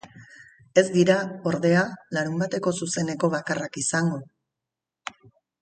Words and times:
Ez 0.81 0.83
dira, 0.95 1.17
ordea, 1.51 1.83
larunbateko 2.19 2.75
zuzeneko 2.81 3.33
bakarrak 3.37 3.81
izango. 3.83 4.21